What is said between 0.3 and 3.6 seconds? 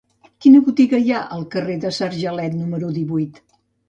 Quina botiga hi ha al carrer de Sargelet número divuit?